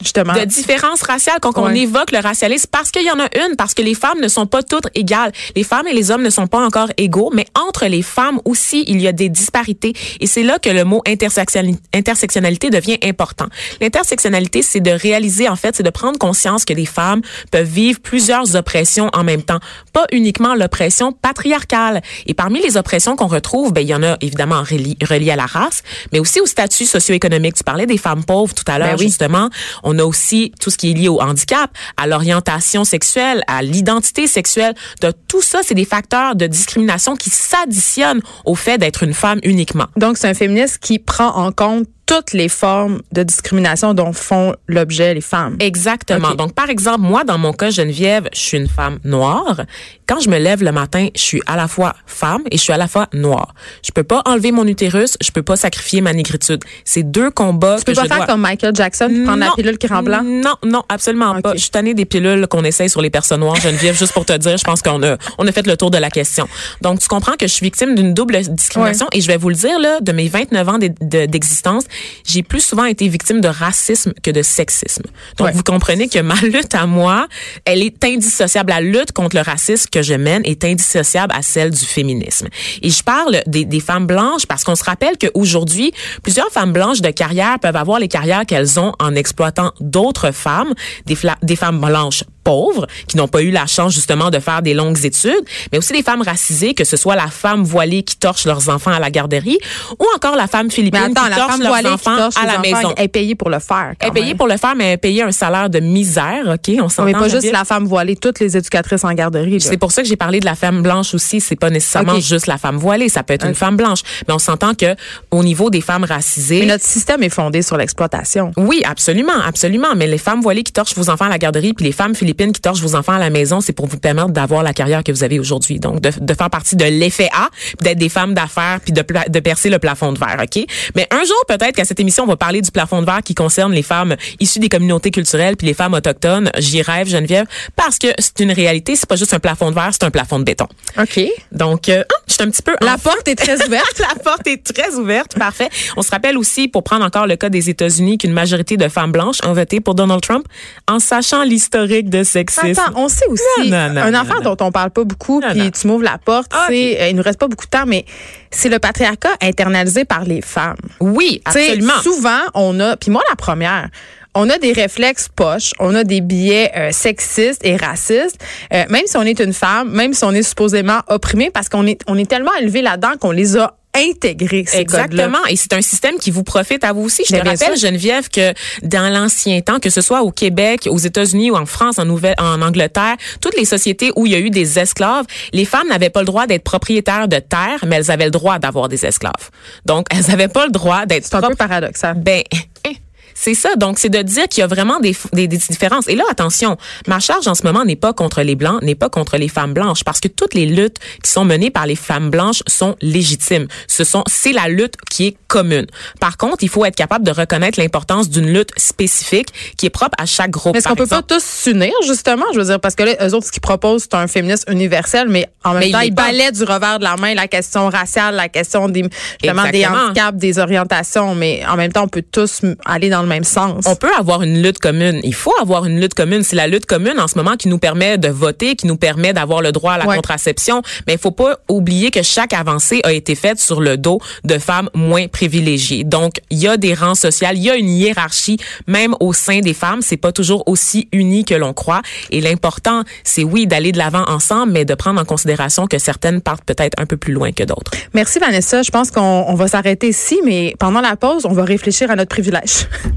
justement. 0.02 0.34
de 0.34 0.46
différences 0.46 1.02
raciales 1.02 1.40
quand 1.42 1.58
on 1.58 1.70
évoque 1.70 2.12
le 2.12 2.20
racialisme 2.20 2.68
parce 2.72 2.92
qu'il 2.92 3.04
y 3.04 3.12
en 3.12 3.20
a 3.20 3.28
une 3.48 3.56
parce 3.56 3.74
que 3.74 3.82
les 3.82 3.94
femmes 3.96 4.20
ne 4.22 4.28
sont 4.28 4.46
pas 4.46 4.64
toutes 4.64 4.88
égales. 4.96 5.32
Les 5.56 5.64
femmes 5.64 5.88
et 5.88 5.94
les 5.94 6.12
hommes 6.12 6.24
ne 6.24 6.30
sont 6.30 6.48
pas 6.48 6.66
encore 6.66 6.90
égaux 6.98 7.32
mais 7.34 7.46
entre 7.56 7.86
les 7.86 8.02
femmes 8.02 8.40
aussi 8.46 8.84
il 8.88 9.02
y 9.02 9.08
a 9.08 9.12
des 9.12 9.30
disparités. 9.30 9.94
Et 10.20 10.28
c'est 10.28 10.44
là 10.44 10.60
que 10.60 10.70
le 10.70 10.84
mot 10.84 11.02
intersectionnali- 11.08 11.78
intersectionnalité 11.94 12.70
devient 12.70 12.98
important. 13.04 13.48
L'intersectionnalité 13.82 14.62
c'est 14.62 14.80
de 14.82 14.92
réaliser 14.92 15.48
en 15.50 15.56
fait 15.56 15.76
c'est 15.76 15.84
de 15.84 15.90
prendre 15.90 16.18
conscience 16.20 16.66
que 16.66 16.74
les 16.74 16.86
femmes 16.86 17.22
peuvent 17.52 17.68
vivre 17.68 18.00
plusieurs 18.00 18.56
oppressions 18.56 19.10
en 19.14 19.24
même 19.24 19.42
temps. 19.42 19.60
Pas 19.94 20.06
uniquement 20.12 20.56
l'oppression 20.56 21.12
patriarcale. 21.12 22.02
Et 22.26 22.34
parmi 22.34 22.62
les 22.62 22.78
oppressions 22.78 23.16
qu'on 23.16 23.28
retrouve 23.28 23.74
ben 23.74 23.82
il 23.82 23.88
y 23.88 23.96
en 23.96 24.04
a 24.04 24.18
évidemment 24.22 24.62
reli- 24.64 24.98
reliées 25.08 25.32
à 25.32 25.36
la 25.36 25.46
race 25.46 25.84
mais 26.12 26.20
aussi 26.20 26.40
au 26.40 26.46
statut 26.46 26.86
socio-économique. 26.86 27.56
Tu 27.56 27.64
parlais 27.64 27.86
des 27.86 27.98
femmes 27.98 28.24
pauvres 28.24 28.54
tout 28.54 28.64
à 28.68 28.78
l'heure 28.78 28.90
Ben 28.90 28.98
oui. 29.00 29.06
justement. 29.08 29.50
On 29.90 30.00
a 30.00 30.04
aussi 30.04 30.52
tout 30.60 30.70
ce 30.70 30.78
qui 30.78 30.92
est 30.92 30.94
lié 30.94 31.08
au 31.08 31.22
handicap, 31.22 31.72
à 31.96 32.08
l'orientation 32.08 32.84
sexuelle, 32.84 33.42
à 33.48 33.64
l'identité 33.64 34.28
sexuelle. 34.28 34.76
De 35.02 35.14
tout 35.30 35.42
ça, 35.42 35.60
c'est 35.64 35.76
des 35.76 35.86
facteurs 35.86 36.36
de 36.36 36.46
discrimination 36.46 37.16
qui 37.16 37.30
s'additionnent 37.30 38.22
au 38.44 38.54
fait 38.54 38.78
d'être 38.78 39.04
une 39.04 39.14
femme 39.14 39.40
uniquement. 39.44 39.88
Donc, 39.96 40.18
c'est 40.18 40.28
un 40.28 40.34
féministe 40.34 40.80
qui 40.80 41.00
prend 41.00 41.30
en 41.30 41.54
compte 41.54 41.88
toutes 42.08 42.34
les 42.34 42.48
formes 42.50 43.02
de 43.12 43.22
discrimination 43.22 43.94
dont 43.94 44.14
font 44.14 44.56
l'objet 44.68 45.14
les 45.14 45.22
femmes. 45.22 45.58
Exactement. 45.60 46.34
Donc, 46.36 46.54
par 46.54 46.70
exemple, 46.70 47.02
moi, 47.02 47.24
dans 47.26 47.38
mon 47.38 47.52
cas, 47.54 47.70
Geneviève, 47.70 48.28
je 48.34 48.40
suis 48.40 48.58
une 48.58 48.70
femme 48.70 48.98
noire. 49.04 49.62
Quand 50.08 50.22
je 50.22 50.30
me 50.30 50.38
lève 50.40 50.64
le 50.64 50.72
matin, 50.72 51.10
je 51.16 51.22
suis 51.22 51.42
à 51.48 51.58
la 51.58 51.68
fois 51.68 51.94
femme 52.06 52.44
et 52.50 52.56
je 52.58 52.62
suis 52.64 52.72
à 52.72 52.78
la 52.78 52.88
fois 52.88 53.08
noire. 53.14 53.54
Je 53.86 53.92
peux 53.92 54.06
pas 54.06 54.22
enlever 54.26 54.54
mon 54.54 54.66
utérus, 54.66 55.18
je 55.22 55.30
peux 55.32 55.44
pas 55.44 55.58
sacrifier 55.58 56.00
ma 56.00 56.14
négritude. 56.14 56.64
C'est 56.86 57.04
deux 57.04 57.30
combats 57.30 57.76
Tu 57.78 57.84
peux 57.84 57.92
que 57.92 57.98
pas 57.98 58.04
je 58.04 58.08
faire 58.08 58.18
dois... 58.20 58.26
comme 58.26 58.40
Michael 58.42 58.74
Jackson, 58.74 59.08
puis 59.10 59.24
prendre 59.26 59.40
la 59.40 59.48
Non. 59.48 59.52
pilule 59.56 59.78
qui 59.78 59.88
rend 59.88 60.02
blanc? 60.02 60.22
Non, 60.24 60.56
non, 60.66 60.84
absolument 60.88 61.42
pas. 61.42 61.56
Je 61.56 61.60
suis 61.60 61.72
tannée 61.72 61.94
des 61.94 62.06
pilules 62.06 62.48
qu'on 62.48 62.64
essaye 62.64 62.90
sur 62.90 63.02
les 63.02 63.10
personnes 63.10 63.42
noires, 63.42 63.58
Geneviève, 63.58 63.98
juste 63.98 64.14
pour 64.14 64.24
te 64.24 64.32
dire, 64.38 64.56
je 64.58 64.64
pense 64.64 64.82
qu'on 64.82 65.04
a, 65.04 65.18
on 65.38 65.46
a 65.46 65.52
fait 65.52 65.68
le 65.68 65.76
tour 65.76 65.92
de 65.92 65.98
la 65.98 66.10
question. 66.10 66.48
Donc, 66.82 67.00
tu 67.00 67.10
comprends 67.10 67.34
que 67.34 67.46
je 67.46 67.52
suis 67.52 67.66
victime 67.66 67.94
d'une 67.96 68.14
double 68.14 68.40
discrimination 68.48 69.08
et 69.12 69.20
je 69.20 69.28
vais 69.28 69.36
vous 69.38 69.50
le 69.50 69.56
dire, 69.56 69.78
là, 69.78 70.00
de 70.00 70.12
mes 70.14 70.30
29 70.30 70.70
ans 70.70 70.78
d'e- 70.78 70.88
de- 71.02 71.26
d'existence, 71.26 71.84
j'ai 72.26 72.44
plus 72.44 72.62
souvent 72.62 72.86
été 72.86 73.08
victime 73.08 73.42
de 73.42 73.48
racisme 73.48 74.14
que 74.24 74.32
de 74.32 74.42
sexisme. 74.42 75.04
Donc, 75.38 75.48
Ouais. 75.48 75.54
vous 75.54 75.64
comprenez 75.64 76.08
que 76.10 76.20
ma 76.20 76.36
lutte 76.36 76.76
à 76.76 76.86
moi, 76.86 77.28
elle 77.66 77.82
est 77.82 78.04
indissociable. 78.04 78.70
La 78.70 78.82
lutte 78.82 79.12
contre 79.12 79.36
le 79.36 79.42
racisme 79.42 79.90
que 79.92 80.02
je 80.02 80.14
mène 80.14 80.42
est 80.46 80.64
indissociable 80.64 81.34
à 81.36 81.42
celle 81.42 81.72
du 81.72 81.86
féminisme. 81.86 82.48
Et 82.82 82.90
je 82.90 83.04
parle 83.04 83.42
des, 83.48 83.66
des 83.66 83.80
femmes 83.80 84.08
blanches 84.08 84.46
parce 84.46 84.64
qu'on 84.64 84.76
se 84.76 84.84
rappelle 84.84 85.18
qu'aujourd'hui, 85.20 85.92
plusieurs 86.24 86.50
femmes 86.52 86.74
blanches 86.74 87.02
de 87.02 87.10
carrière 87.12 87.60
peuvent 87.60 87.76
avoir 87.76 88.00
les 88.00 88.08
carrières 88.08 88.46
qu'elles 88.46 88.80
ont 88.80 88.94
en 89.00 89.16
exploitant 89.16 89.72
d'autres 89.80 90.32
femmes, 90.32 90.74
des 91.06 91.56
femmes 91.56 91.80
blanches 91.80 92.24
pauvres 92.48 92.88
qui 93.10 93.18
n'ont 93.18 93.28
pas 93.28 93.42
eu 93.42 93.52
la 93.52 93.66
chance 93.66 93.94
justement 93.94 94.30
de 94.30 94.40
faire 94.40 94.62
des 94.62 94.74
longues 94.74 95.04
études, 95.04 95.44
mais 95.74 95.78
aussi 95.78 95.92
des 95.92 96.02
femmes 96.02 96.22
racisées, 96.22 96.74
que 96.74 96.86
ce 96.86 96.96
soit 96.96 97.18
la 97.18 97.28
femme 97.28 97.64
voilée 97.64 98.04
qui 98.04 98.16
torche 98.16 98.46
leurs 98.46 98.70
enfants 98.70 98.92
à 98.92 99.00
la 99.00 99.12
garderie 99.12 99.58
ou 100.00 100.06
encore 100.16 100.38
la 100.38 100.48
femme 100.48 100.72
philippine 100.72 101.12
attends, 101.12 101.26
qui 101.26 101.30
la 101.32 101.36
torche 101.36 101.52
femme 101.52 101.62
leurs 101.62 101.72
voilée 101.72 101.90
qui 101.90 101.94
enfants 101.94 102.18
torche 102.18 102.36
à 102.38 102.46
la 102.46 102.54
enfants, 102.54 102.62
maison. 102.62 102.94
elle 102.96 103.04
est 103.04 103.08
payée 103.10 103.36
pour 103.36 103.50
le 103.50 103.60
faire. 103.60 103.96
Elle 104.00 104.08
est 104.08 104.12
payée 104.12 104.34
pour 104.36 104.48
le 104.48 104.56
faire, 104.56 104.76
mais 104.78 104.86
elle 104.86 104.94
est 104.94 104.98
payée 104.98 105.24
un 105.24 105.32
salaire 105.34 105.70
de 105.70 105.80
misère, 105.80 106.54
OK? 106.54 106.74
On 106.82 106.88
s'entend. 106.88 107.06
mais 107.06 107.12
pas 107.12 107.28
juste 107.28 107.52
la 107.52 107.66
femme 107.66 107.86
voilée, 107.86 108.16
toutes 108.16 108.40
les 108.40 108.56
éducatrices 108.56 109.04
en 109.04 109.14
garderie. 109.14 109.60
C'est 109.60 109.78
pour 109.78 109.92
ça 109.92 110.02
que 110.02 110.08
j'ai 110.08 110.16
parlé 110.16 110.40
de 110.40 110.46
la 110.46 110.56
femme 110.56 110.82
blanche 110.82 111.14
aussi. 111.14 111.42
C'est 111.42 111.58
pas 111.58 111.70
nécessairement 111.70 112.20
juste 112.22 112.48
la 112.48 112.58
femme 112.58 112.78
voilée. 112.78 113.10
Ça 113.10 113.24
peut 113.24 113.34
être 113.34 113.46
une 113.46 113.56
femme 113.56 113.76
blanche. 113.76 114.00
Mais 114.28 114.34
on 114.34 114.40
s'entend 114.40 114.74
que 114.74 114.96
au 115.32 115.44
niveau 115.44 115.70
des 115.70 115.82
femmes 115.82 116.06
racisées. 116.06 116.62
Mais 116.62 116.66
notre 116.68 116.86
système 116.86 117.24
est 117.24 117.30
fondé 117.30 117.62
sur 117.62 117.76
l'exploitation. 117.76 118.54
Oui, 118.56 118.82
absolument, 118.86 119.42
absolument. 119.46 119.96
Mais 119.98 120.08
les 120.08 120.18
femmes 120.18 120.42
voilées 120.42 120.64
qui 120.64 120.72
torchent 120.72 120.96
vos 120.96 121.10
enfants 121.10 121.26
à 121.26 121.30
la 121.30 121.40
garderie, 121.40 121.74
puis 121.74 121.86
les 121.86 121.92
femmes 121.92 122.16
philippines 122.16 122.37
qui 122.38 122.62
torchent 122.62 122.82
vos 122.82 122.96
enfants 122.96 123.14
à 123.14 123.20
la 123.20 123.30
maison, 123.30 123.60
c'est 123.62 123.74
pour 123.74 123.88
vous 123.88 123.98
permettre 123.98 124.30
d'avoir 124.30 124.64
la 124.64 124.74
carrière 124.74 125.04
que 125.04 125.12
vous 125.12 125.24
avez 125.24 125.40
aujourd'hui. 125.40 125.80
Donc, 125.80 126.00
de, 126.02 126.12
de 126.20 126.34
faire 126.34 126.50
partie 126.50 126.76
de 126.76 126.86
l'effet 126.86 127.30
A, 127.34 127.50
d'être 127.82 127.98
des 127.98 128.10
femmes 128.10 128.34
d'affaires, 128.34 128.80
puis 128.84 128.94
de, 128.94 129.02
percer 129.40 129.70
le 129.70 129.80
plafond 129.80 130.14
de 130.14 130.20
verre, 130.20 130.38
OK? 130.42 130.64
Mais 130.96 131.08
un 131.12 131.24
jour, 131.24 131.36
peut-être 131.48 131.76
qu'à 131.76 131.86
cette 131.86 132.00
émission, 132.00 132.24
on 132.24 132.28
va 132.28 132.38
parler 132.38 132.62
du 132.62 132.72
plafond 132.72 133.02
de 133.02 133.06
verre 133.06 133.22
qui 133.24 133.36
concerne 133.36 133.74
les 133.74 133.84
femmes 133.84 134.16
issues 134.40 134.60
des 134.60 134.70
communautés 134.70 135.12
culturelles, 135.12 135.58
puis 135.58 135.68
les 135.68 135.74
femmes 135.74 135.94
autochtones. 135.94 136.52
J'y 136.58 136.82
rêve, 136.82 137.08
Geneviève, 137.08 137.46
parce 137.76 137.98
que 137.98 138.08
c'est 138.20 138.40
une 138.40 138.52
réalité. 138.52 138.96
C'est 138.96 139.10
pas 139.10 139.16
juste 139.16 139.34
un 139.34 139.40
plafond 139.40 139.70
de 139.70 139.76
verre, 139.76 139.90
c'est 139.92 140.04
un 140.04 140.12
plafond 140.12 140.40
de 140.40 140.44
béton. 140.44 140.68
OK. 141.00 141.20
Donc, 141.52 141.90
euh, 141.90 142.04
je 142.28 142.34
suis 142.34 142.44
un 142.44 142.50
petit 142.50 142.62
peu... 142.62 142.76
La 142.82 142.96
en- 142.96 142.98
porte 142.98 143.28
est 143.28 143.36
très 143.36 143.56
ouverte. 143.68 144.00
la 144.00 144.16
porte 144.24 144.46
est 144.48 144.64
très 144.64 144.94
ouverte, 144.96 145.38
parfait. 145.38 145.70
On 145.96 146.02
se 146.02 146.12
rappelle 146.12 146.38
aussi, 146.38 146.68
pour 146.68 146.84
prendre 146.84 147.06
encore 147.06 147.28
le 147.28 147.36
cas 147.36 147.50
des 147.50 147.70
États-Unis, 147.70 148.18
qu'une 148.18 148.34
majorité 148.34 148.78
de 148.78 148.88
femmes 148.88 149.12
blanches 149.12 149.38
ont 149.46 149.54
voté 149.54 149.80
pour 149.80 149.96
Donald 149.96 150.22
Trump 150.22 150.46
en 150.88 151.00
sachant 151.00 151.44
l'historique 151.44 152.10
de 152.10 152.17
de 152.20 152.24
sexisme. 152.24 152.68
Attends, 152.68 152.94
on 152.96 153.08
sait 153.10 153.26
aussi 153.28 153.70
Non, 153.70 153.88
non, 153.88 153.94
non, 153.94 154.02
un 154.02 154.14
affaire 154.14 154.42
non. 154.42 154.54
dont 154.56 154.66
on 154.66 154.72
parle 154.72 154.92
pas 154.92 155.04
beaucoup, 155.04 155.42
puis 155.42 155.72
tu 155.72 155.88
m'ouvres 155.88 156.04
la 156.04 156.18
porte, 156.18 156.52
Ah, 156.54 156.66
c'est 156.70 157.02
euh, 157.02 157.08
il 157.10 157.16
nous 157.16 157.24
reste 157.24 157.40
pas 157.40 157.48
beaucoup 157.48 157.66
de 157.66 157.70
temps, 157.72 157.86
mais 157.86 158.06
c'est 158.52 158.70
le 158.70 158.80
patriarcat 158.80 159.36
internalisé 159.42 160.06
par 160.06 160.24
les 160.24 160.42
femmes. 160.42 160.78
Oui, 161.00 161.42
absolument. 161.46 162.02
Souvent, 162.02 162.40
on 162.54 162.80
a, 162.80 162.98
puis 162.98 163.12
moi 163.12 163.22
la 163.30 163.36
première, 163.36 163.90
on 164.36 164.50
a 164.50 164.58
des 164.60 164.72
réflexes 164.72 165.30
poches, 165.36 165.72
on 165.80 165.96
a 165.96 166.04
des 166.04 166.22
biais 166.22 166.72
euh, 166.76 166.92
sexistes 166.92 167.66
et 167.66 167.76
racistes, 167.76 168.38
euh, 168.74 168.84
même 168.90 169.04
si 169.08 169.18
on 169.18 169.24
est 169.24 169.40
une 169.40 169.54
femme, 169.54 169.90
même 169.90 170.14
si 170.14 170.24
on 170.24 170.32
est 170.32 170.44
supposément 170.44 171.00
opprimé, 171.08 171.50
parce 171.52 171.70
qu'on 171.70 171.88
est, 171.88 172.00
on 172.08 172.18
est 172.18 172.30
tellement 172.30 172.54
élevé 172.60 172.82
là-dedans 172.84 173.14
qu'on 173.20 173.32
les 173.32 173.58
a 173.58 173.76
intégrés, 173.98 174.66
ces. 174.68 174.78
Exactement. 174.78 175.46
Et 175.50 175.56
c'est 175.56 175.74
un 175.74 175.82
système 175.82 176.18
qui 176.18 176.32
vous 176.32 176.44
profite 176.44 176.84
à 176.84 176.94
vous 176.94 177.02
aussi. 177.02 177.24
Je 177.28 177.34
Mais 177.34 177.42
te 177.42 177.48
rappelle, 177.48 177.78
sûr. 177.78 177.90
Geneviève, 177.90 178.30
que 178.30 178.54
dans 178.84 179.12
l'ancien 179.12 179.62
temps, 179.62 179.80
que 179.80 179.90
ce 179.90 180.02
soit 180.02 180.22
au 180.22 180.32
Québec, 180.32 180.88
aux 180.90 180.98
États-Unis 180.98 181.52
ou 181.52 181.56
en 181.56 181.66
France, 181.66 182.00
en, 182.00 182.06
Nouvelle, 182.06 182.36
en 182.38 182.62
Angleterre, 182.62 183.16
toutes 183.42 183.58
les 183.58 183.66
sociétés 183.66 184.12
où 184.16 184.26
il 184.26 184.32
y 184.32 184.36
a 184.36 184.40
eu 184.40 184.50
des 184.50 184.80
esclaves, 184.80 185.26
les 185.54 185.66
femmes 185.66 185.88
n'avaient 185.90 186.10
pas 186.10 186.22
le 186.22 186.26
droit 186.26 186.48
d'être 186.48 186.64
propriétaires 186.64 187.28
de 187.28 187.40
terre, 187.40 187.84
mais 187.86 187.98
elles 187.98 188.12
avaient 188.12 188.26
le 188.26 188.32
droit 188.32 188.60
d'avoir 188.60 188.88
des 188.88 189.06
esclaves. 189.06 189.50
Donc, 189.86 190.08
elles 190.12 190.26
n'avaient 190.28 190.48
pas 190.48 190.66
le 190.66 190.72
droit 190.72 191.06
d'être 191.06 191.26
C'est 191.26 191.36
un 191.36 191.42
peu 191.42 191.56
paradoxal. 191.56 192.16
ben, 192.16 192.44
hein, 192.86 192.92
c'est 193.40 193.54
ça. 193.54 193.76
Donc, 193.76 194.00
c'est 194.00 194.10
de 194.10 194.22
dire 194.24 194.48
qu'il 194.48 194.62
y 194.62 194.64
a 194.64 194.68
vraiment 194.68 195.00
des, 195.00 195.16
des, 195.32 195.48
des 195.48 195.58
différences. 195.58 196.08
Et 196.08 196.16
là, 196.16 196.24
attention, 196.32 196.76
ma 197.06 197.20
charge 197.20 197.48
en 197.48 197.54
ce 197.54 197.64
moment 197.64 197.86
n'est 197.86 197.96
pas 197.96 198.12
contre 198.12 198.42
les 198.42 198.56
Blancs, 198.56 198.82
n'est 198.82 198.96
pas 198.96 199.10
contre 199.10 199.38
les 199.38 199.48
femmes 199.48 199.74
blanches, 199.74 200.04
parce 200.04 200.20
que 200.20 200.28
toutes 200.28 200.56
les 200.56 200.66
luttes 200.66 200.98
qui 201.24 201.32
sont 201.32 201.46
menées 201.46 201.70
par 201.70 201.86
les 201.86 201.96
femmes 201.96 202.32
blanches 202.32 202.64
sont 202.66 202.96
légitimes. 203.00 203.68
Ce 203.88 204.04
sont, 204.04 204.24
c'est 204.28 204.54
la 204.54 204.68
lutte 204.68 204.96
qui 205.12 205.28
est 205.28 205.38
commune. 205.48 205.86
Par 206.20 206.38
contre, 206.38 206.64
il 206.64 206.70
faut 206.70 206.84
être 206.84 206.96
capable 206.96 207.26
de 207.26 207.32
reconnaître 207.32 207.80
l'importance 207.80 208.30
d'une 208.30 208.52
lutte 208.52 208.72
spécifique 208.76 209.50
qui 209.78 209.86
est 209.86 209.92
propre 209.92 210.16
à 210.18 210.26
chaque 210.26 210.50
groupe. 210.50 210.74
Mais 210.74 210.80
est-ce 210.80 210.88
qu'on 210.88 210.96
peut 210.96 211.06
pas 211.06 211.22
tous 211.22 211.44
s'unir, 211.44 211.94
justement? 212.08 212.46
Je 212.54 212.60
veux 212.60 212.66
dire, 212.66 212.80
parce 212.80 212.96
que 212.96 213.04
là, 213.04 213.14
eux 213.22 213.36
autres, 213.36 213.46
ce 213.46 213.52
qu'ils 213.52 213.62
proposent, 213.62 214.04
c'est 214.04 214.16
un 214.16 214.28
féminisme 214.28 214.72
universel, 214.72 215.28
mais 215.30 215.48
en 215.64 215.74
même 215.74 215.84
Mais 215.84 215.92
temps, 215.92 216.00
ils 216.00 216.14
balaient 216.14 216.52
du 216.52 216.64
revers 216.64 216.98
de 216.98 217.04
la 217.04 217.16
main 217.18 217.36
la 217.36 217.48
question 217.48 217.88
raciale, 217.90 218.36
la 218.36 218.50
question 218.50 218.90
des, 218.90 219.04
justement, 219.44 219.70
des 219.70 219.86
handicaps, 219.86 220.38
des 220.40 220.58
orientations, 220.58 221.36
mais 221.36 221.64
en 221.68 221.76
même 221.76 221.92
temps, 221.92 222.04
on 222.04 222.08
peut 222.08 222.24
tous 222.24 222.62
aller 222.86 223.10
dans 223.10 223.22
le 223.22 223.27
même 223.28 223.44
sens. 223.44 223.86
On 223.88 223.96
peut 223.96 224.12
avoir 224.18 224.42
une 224.42 224.62
lutte 224.62 224.80
commune. 224.80 225.20
Il 225.24 225.34
faut 225.34 225.54
avoir 225.62 225.86
une 225.86 226.00
lutte 226.00 226.14
commune. 226.14 226.44
C'est 226.44 226.56
la 226.56 226.68
lutte 226.68 226.86
commune 226.86 227.20
en 227.20 227.28
ce 227.28 227.38
moment 227.38 227.56
qui 227.56 227.68
nous 227.68 227.78
permet 227.80 228.18
de 228.18 228.30
voter, 228.30 228.76
qui 228.76 228.88
nous 228.88 228.98
permet 228.98 229.34
d'avoir 229.34 229.62
le 229.62 229.72
droit 229.72 229.94
à 229.94 229.98
la 230.00 230.08
Ouais. 230.08 230.16
contraception. 230.16 230.82
Mais 231.06 231.14
il 231.14 231.20
faut 231.20 231.32
pas 231.32 231.60
oublier 231.70 232.12
que 232.12 232.24
chaque 232.24 232.54
avancée 232.54 233.02
a 233.04 233.12
été 233.14 233.36
faite 233.36 233.60
sur 233.60 233.82
le 233.82 233.98
dos 233.98 234.20
de 234.44 234.58
femmes 234.58 234.90
moins 234.94 235.28
privilégiées. 235.28 236.04
Donc, 236.04 236.36
il 236.50 236.58
y 236.60 236.68
a 236.68 236.78
des 236.78 236.94
rangs 236.94 237.16
sociaux, 237.16 237.48
il 237.54 237.62
y 237.62 237.70
a 237.70 237.76
une 237.76 237.90
hiérarchie, 237.90 238.58
même 238.88 239.16
au 239.20 239.34
sein 239.34 239.60
des 239.60 239.74
femmes. 239.74 240.02
C'est 240.02 240.18
pas 240.18 240.32
toujours 240.32 240.64
aussi 240.68 241.08
uni 241.12 241.46
que 241.46 241.54
l'on 241.56 241.74
croit. 241.74 242.02
Et 242.32 242.42
l'important, 242.42 243.04
c'est 243.24 243.44
oui, 243.44 243.68
d'aller 243.68 243.92
de 243.92 243.98
l'avant 243.98 244.24
ensemble, 244.28 244.72
mais 244.72 244.86
de 244.86 244.94
prendre 244.96 245.20
en 245.22 245.26
considération 245.26 245.88
que 245.88 245.98
certaines 246.00 246.42
partent 246.42 246.64
peut-être 246.66 247.00
un 247.02 247.06
peu 247.06 247.18
plus 247.18 247.34
loin 247.34 247.52
que 247.52 247.64
d'autres. 247.64 247.92
Merci, 248.14 248.40
Vanessa. 248.40 248.82
Je 248.82 248.92
pense 248.92 249.12
qu'on 249.12 249.46
on 249.48 249.56
va 249.56 249.68
s'arrêter 249.68 250.10
ici, 250.10 250.40
mais 250.46 250.74
pendant 250.80 251.02
la 251.02 251.16
pause, 251.16 251.46
on 251.46 251.54
va 251.54 251.64
réfléchir 251.64 252.10
à 252.12 252.16
notre 252.16 252.30
privilège. 252.30 252.88